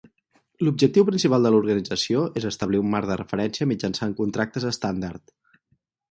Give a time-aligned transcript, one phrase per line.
[0.67, 5.35] L'objectiu principal de l'organització és establir un marc de referència mitjançant contractes estàndard.